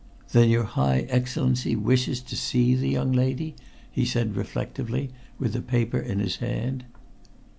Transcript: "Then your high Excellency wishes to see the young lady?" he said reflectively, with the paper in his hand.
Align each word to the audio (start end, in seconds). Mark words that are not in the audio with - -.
"Then 0.31 0.49
your 0.49 0.63
high 0.63 1.01
Excellency 1.09 1.75
wishes 1.75 2.21
to 2.21 2.35
see 2.35 2.73
the 2.73 2.89
young 2.89 3.11
lady?" 3.11 3.53
he 3.91 4.03
said 4.03 4.35
reflectively, 4.35 5.11
with 5.37 5.53
the 5.53 5.61
paper 5.61 5.99
in 5.99 6.17
his 6.17 6.37
hand. 6.37 6.85